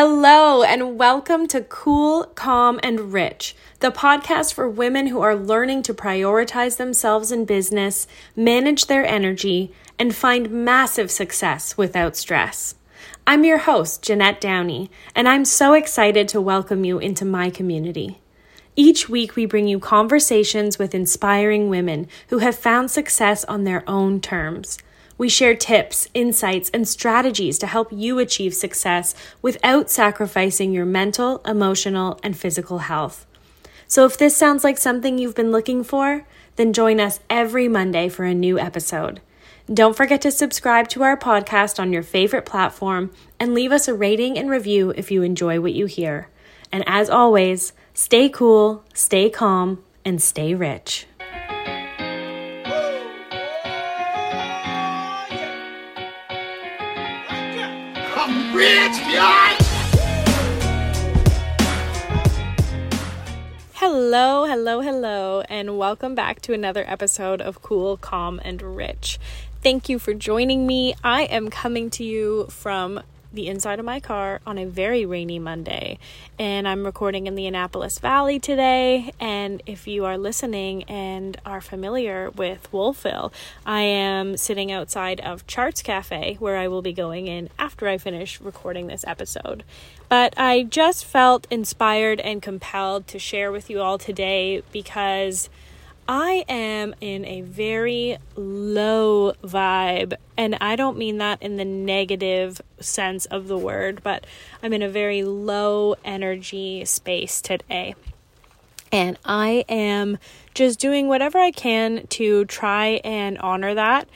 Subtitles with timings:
[0.00, 5.82] Hello, and welcome to Cool, Calm, and Rich, the podcast for women who are learning
[5.82, 8.06] to prioritize themselves in business,
[8.36, 12.76] manage their energy, and find massive success without stress.
[13.26, 18.20] I'm your host, Jeanette Downey, and I'm so excited to welcome you into my community.
[18.76, 23.82] Each week, we bring you conversations with inspiring women who have found success on their
[23.90, 24.78] own terms.
[25.18, 31.38] We share tips, insights, and strategies to help you achieve success without sacrificing your mental,
[31.44, 33.26] emotional, and physical health.
[33.88, 36.24] So, if this sounds like something you've been looking for,
[36.56, 39.20] then join us every Monday for a new episode.
[39.72, 43.94] Don't forget to subscribe to our podcast on your favorite platform and leave us a
[43.94, 46.28] rating and review if you enjoy what you hear.
[46.70, 51.06] And as always, stay cool, stay calm, and stay rich.
[58.58, 59.66] Rich, bitch!
[63.74, 69.20] Hello, hello, hello, and welcome back to another episode of Cool, Calm, and Rich.
[69.62, 70.94] Thank you for joining me.
[71.04, 73.00] I am coming to you from
[73.32, 75.98] the inside of my car on a very rainy Monday.
[76.38, 79.12] And I'm recording in the Annapolis Valley today.
[79.20, 83.32] And if you are listening and are familiar with Wolfville,
[83.66, 87.98] I am sitting outside of Charts Cafe where I will be going in after I
[87.98, 89.64] finish recording this episode.
[90.08, 95.50] But I just felt inspired and compelled to share with you all today because
[96.10, 102.62] I am in a very low vibe, and I don't mean that in the negative
[102.80, 104.26] sense of the word, but
[104.62, 107.94] I'm in a very low energy space today.
[108.90, 110.16] And I am
[110.54, 114.08] just doing whatever I can to try and honor that.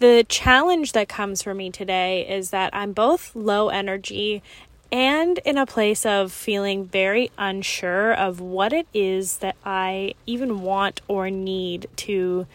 [0.00, 4.42] The challenge that comes for me today is that I'm both low energy
[4.90, 10.62] and in a place of feeling very unsure of what it is that I even
[10.62, 12.46] want or need to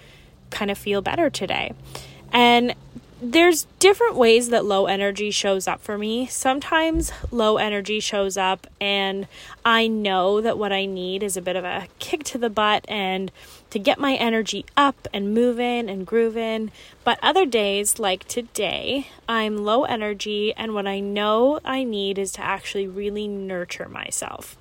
[0.49, 1.73] kind of feel better today.
[2.31, 2.73] And
[3.23, 6.27] there's different ways that low energy shows up for me.
[6.27, 9.27] Sometimes low energy shows up, and
[9.63, 12.83] I know that what I need is a bit of a kick to the butt
[12.89, 13.31] and
[13.69, 16.71] to get my energy up and moving and grooving.
[17.05, 22.33] But other days, like today, I'm low energy, and what I know I need is
[22.33, 24.57] to actually really nurture myself.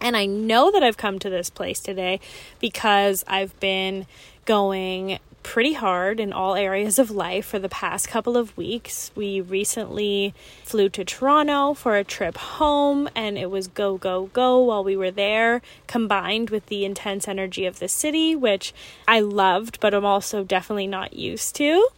[0.00, 2.18] And I know that I've come to this place today
[2.58, 4.06] because I've been
[4.44, 9.12] going pretty hard in all areas of life for the past couple of weeks.
[9.14, 10.34] We recently
[10.64, 14.96] flew to Toronto for a trip home, and it was go, go, go while we
[14.96, 18.74] were there, combined with the intense energy of the city, which
[19.06, 21.90] I loved, but I'm also definitely not used to.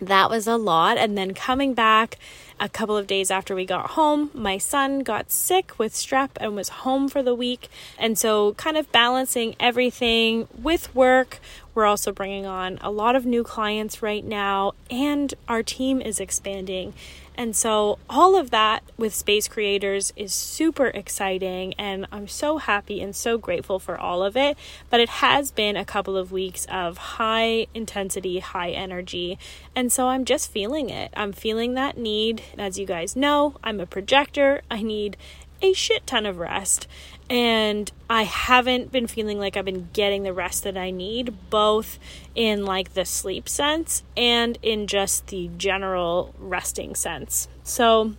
[0.00, 0.96] That was a lot.
[0.96, 2.16] And then coming back,
[2.60, 6.56] a couple of days after we got home, my son got sick with strep and
[6.56, 7.68] was home for the week.
[7.98, 11.40] And so, kind of balancing everything with work.
[11.78, 16.18] We're also bringing on a lot of new clients right now, and our team is
[16.18, 16.92] expanding.
[17.36, 23.00] And so, all of that with Space Creators is super exciting, and I'm so happy
[23.00, 24.58] and so grateful for all of it.
[24.90, 29.38] But it has been a couple of weeks of high intensity, high energy,
[29.76, 31.12] and so I'm just feeling it.
[31.16, 32.42] I'm feeling that need.
[32.58, 35.16] As you guys know, I'm a projector, I need
[35.60, 36.86] a shit ton of rest
[37.30, 41.98] and I haven't been feeling like I've been getting the rest that I need, both
[42.34, 47.48] in like the sleep sense and in just the general resting sense.
[47.64, 48.14] So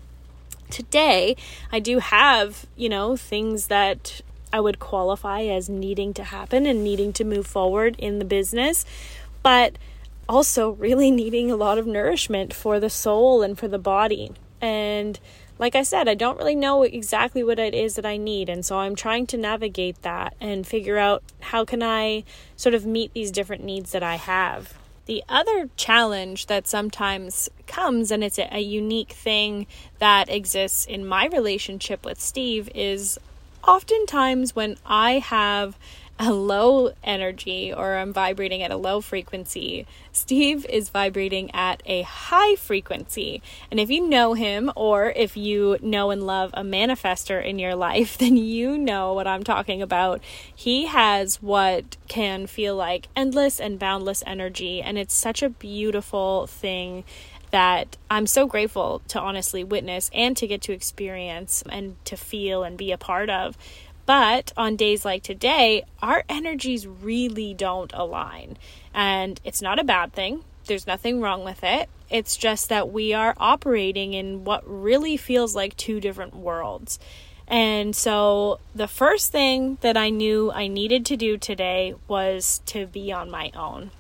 [0.70, 1.36] today,
[1.72, 4.22] I do have, you know, things that
[4.54, 8.86] I would qualify as needing to happen and needing to move forward in the business,
[9.42, 9.78] but
[10.28, 14.32] also really needing a lot of nourishment for the soul and for the body.
[14.62, 15.20] And
[15.60, 18.48] like I said, I don't really know exactly what it is that I need.
[18.48, 22.24] And so I'm trying to navigate that and figure out how can I
[22.56, 24.74] sort of meet these different needs that I have.
[25.06, 29.68] The other challenge that sometimes comes, and it's a, a unique thing
[29.98, 33.20] that exists in my relationship with Steve, is
[33.68, 35.78] oftentimes when I have
[36.20, 39.88] a low energy or I'm vibrating at a low frequency.
[40.12, 43.42] Steve is vibrating at a high frequency.
[43.72, 47.74] And if you know him or if you know and love a manifester in your
[47.74, 50.22] life, then you know what I'm talking about.
[50.54, 54.82] He has what can feel like endless and boundless energy.
[54.82, 57.06] And it's such a beautiful thing
[57.52, 62.64] that I'm so grateful to honestly witness and to get to experience and to feel
[62.64, 63.58] and be a part of.
[64.10, 68.58] But on days like today, our energies really don't align.
[68.92, 70.44] And it's not a bad thing.
[70.66, 71.90] There's nothing wrong with it.
[72.10, 76.98] It's just that we are operating in what really feels like two different worlds.
[77.48, 82.88] And so the first thing that I knew I needed to do today was to
[82.88, 83.92] be on my own.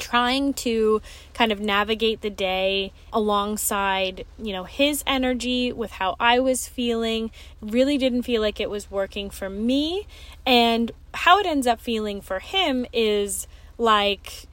[0.00, 1.00] Trying to
[1.34, 7.30] kind of navigate the day alongside, you know, his energy with how I was feeling
[7.60, 10.06] really didn't feel like it was working for me.
[10.44, 13.46] And how it ends up feeling for him is
[13.78, 14.46] like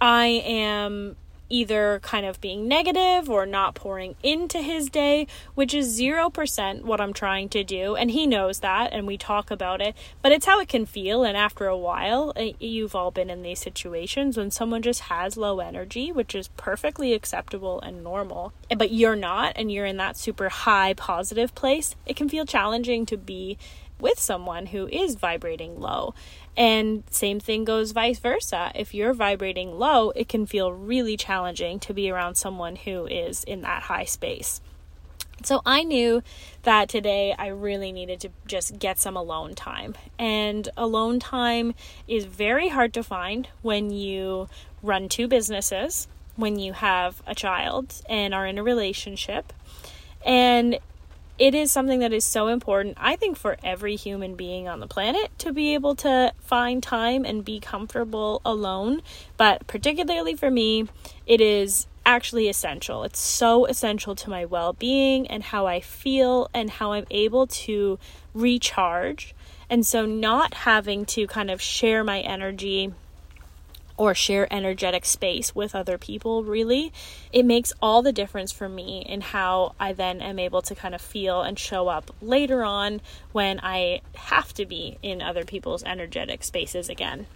[0.00, 1.16] I am
[1.48, 7.00] either kind of being negative or not pouring into his day, which is 0% what
[7.00, 7.94] I'm trying to do.
[7.96, 11.24] And he knows that, and we talk about it, but it's how it can feel.
[11.24, 15.36] And after a while, eh, you've all been in these situations when someone just has
[15.36, 20.16] low energy, which is perfectly acceptable and normal, but you're not, and you're in that
[20.16, 21.94] super high positive place.
[22.06, 23.58] It can feel challenging to be
[24.00, 26.14] with someone who is vibrating low.
[26.56, 28.72] And same thing goes vice versa.
[28.74, 33.44] If you're vibrating low, it can feel really challenging to be around someone who is
[33.44, 34.60] in that high space.
[35.44, 36.22] So I knew
[36.62, 39.94] that today I really needed to just get some alone time.
[40.18, 41.74] And alone time
[42.08, 44.48] is very hard to find when you
[44.82, 49.52] run two businesses, when you have a child and are in a relationship.
[50.24, 50.78] And
[51.38, 54.86] it is something that is so important, I think, for every human being on the
[54.86, 59.02] planet to be able to find time and be comfortable alone.
[59.36, 60.88] But particularly for me,
[61.26, 63.02] it is actually essential.
[63.02, 67.46] It's so essential to my well being and how I feel and how I'm able
[67.48, 67.98] to
[68.32, 69.34] recharge.
[69.68, 72.94] And so, not having to kind of share my energy
[73.96, 76.92] or share energetic space with other people, really,
[77.32, 80.94] it makes all the difference for me in how I then am able to kind
[80.94, 83.00] of feel and show up later on
[83.32, 87.26] when I have to be in other people's energetic spaces again.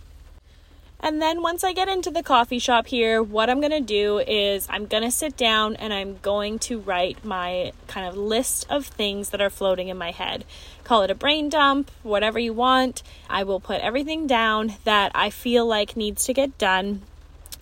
[1.02, 4.18] And then once I get into the coffee shop here, what I'm going to do
[4.18, 8.66] is I'm going to sit down and I'm going to write my kind of list
[8.68, 10.44] of things that are floating in my head.
[10.84, 13.02] Call it a brain dump, whatever you want.
[13.30, 17.02] I will put everything down that I feel like needs to get done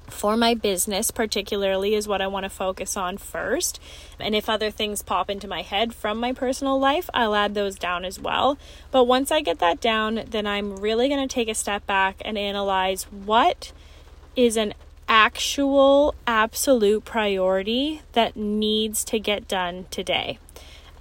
[0.09, 3.81] for my business, particularly, is what I want to focus on first.
[4.19, 7.77] And if other things pop into my head from my personal life, I'll add those
[7.77, 8.59] down as well.
[8.91, 12.17] But once I get that down, then I'm really going to take a step back
[12.25, 13.73] and analyze what
[14.37, 14.75] is an
[15.09, 20.39] actual, absolute priority that needs to get done today.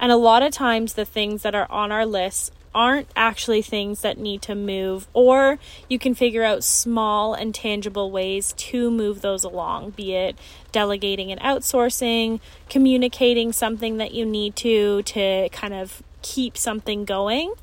[0.00, 4.02] And a lot of times, the things that are on our list aren't actually things
[4.02, 9.20] that need to move, or you can figure out small and tangible ways to move
[9.20, 10.36] those along, be it
[10.72, 17.54] delegating and outsourcing, communicating something that you need to to kind of keep something going.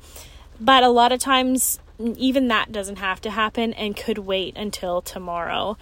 [0.60, 5.02] But a lot of times, even that doesn't have to happen and could wait until
[5.02, 5.76] tomorrow.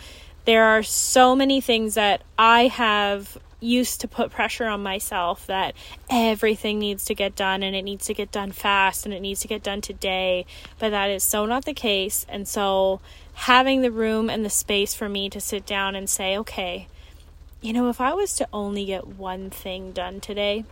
[0.45, 5.75] There are so many things that I have used to put pressure on myself that
[6.11, 9.41] everything needs to get done and it needs to get done fast and it needs
[9.41, 10.47] to get done today.
[10.79, 12.27] But that is so not the case.
[12.29, 13.01] And so
[13.35, 16.87] having the room and the space for me to sit down and say, okay,
[17.61, 20.65] you know, if I was to only get one thing done today,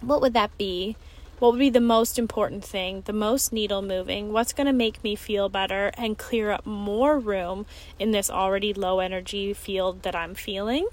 [0.00, 0.96] what would that be?
[1.40, 4.32] What would be the most important thing, the most needle moving?
[4.32, 7.66] What's going to make me feel better and clear up more room
[7.98, 10.86] in this already low energy field that I'm feeling?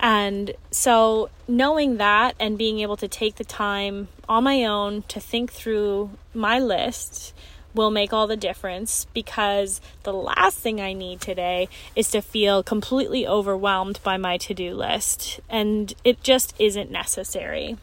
[0.00, 5.20] And so, knowing that and being able to take the time on my own to
[5.20, 7.32] think through my list
[7.74, 12.62] will make all the difference because the last thing I need today is to feel
[12.62, 17.76] completely overwhelmed by my to do list, and it just isn't necessary.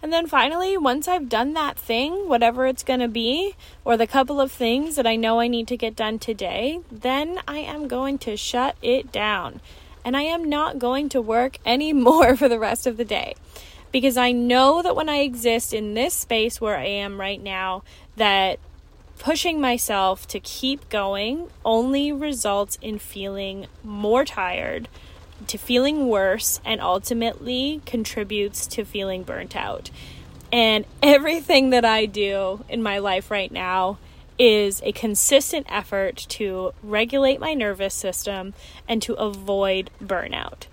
[0.00, 3.54] And then finally, once I've done that thing, whatever it's going to be,
[3.84, 7.40] or the couple of things that I know I need to get done today, then
[7.48, 9.60] I am going to shut it down
[10.04, 13.34] and I am not going to work anymore for the rest of the day.
[13.90, 17.84] Because I know that when I exist in this space where I am right now,
[18.16, 18.58] that
[19.18, 24.88] pushing myself to keep going only results in feeling more tired,
[25.46, 29.90] to feeling worse, and ultimately contributes to feeling burnt out.
[30.52, 33.98] And everything that I do in my life right now
[34.38, 38.54] is a consistent effort to regulate my nervous system
[38.88, 40.66] and to avoid burnout.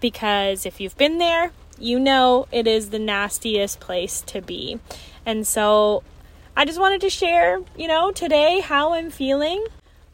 [0.00, 4.78] Because if you've been there, you know it is the nastiest place to be.
[5.24, 6.02] And so
[6.56, 9.66] I just wanted to share, you know, today how I'm feeling.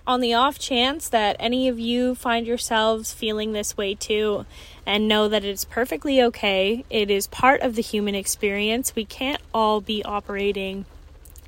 [0.04, 4.44] On the off chance that any of you find yourselves feeling this way too,
[4.84, 6.84] and know that it's perfectly okay.
[6.90, 8.96] It is part of the human experience.
[8.96, 10.86] We can't all be operating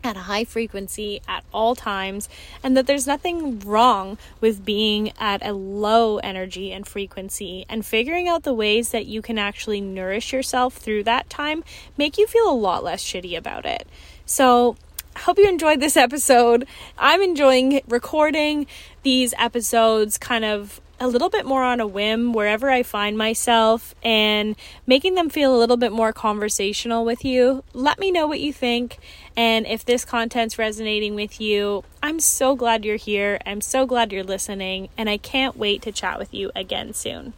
[0.05, 2.29] at a high frequency at all times,
[2.63, 8.29] and that there's nothing wrong with being at a low energy and frequency, and figuring
[8.29, 11.65] out the ways that you can actually nourish yourself through that time
[11.97, 13.87] make you feel a lot less shitty about it.
[14.27, 14.77] So,
[15.17, 16.67] I hope you enjoyed this episode.
[16.99, 18.67] I'm enjoying recording
[19.05, 23.95] these episodes kind of a little bit more on a whim wherever I find myself
[24.03, 24.57] and
[24.87, 27.65] making them feel a little bit more conversational with you.
[27.73, 28.99] Let me know what you think
[29.37, 31.85] and if this content's resonating with you.
[32.03, 33.38] I'm so glad you're here.
[33.45, 37.35] I'm so glad you're listening and I can't wait to chat with you again soon.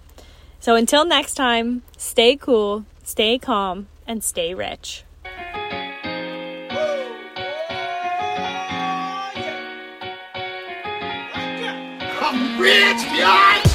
[0.61, 5.05] So until next time, stay cool, stay calm, and stay rich.
[12.29, 13.66] I'm rich, guy.